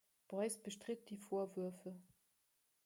[0.27, 1.93] Boyce bestritt die Vorwürfe.